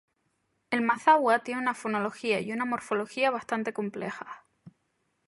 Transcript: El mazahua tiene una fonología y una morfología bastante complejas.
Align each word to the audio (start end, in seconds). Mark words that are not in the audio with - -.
El 0.71 0.81
mazahua 0.81 1.43
tiene 1.43 1.61
una 1.61 1.75
fonología 1.75 2.39
y 2.39 2.51
una 2.51 2.65
morfología 2.65 3.29
bastante 3.29 3.71
complejas. 3.71 4.29